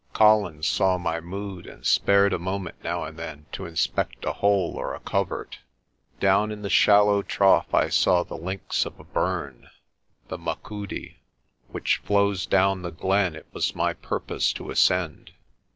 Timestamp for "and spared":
1.67-2.33